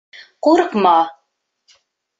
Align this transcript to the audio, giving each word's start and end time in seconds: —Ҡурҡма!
—Ҡурҡма! 0.47 0.95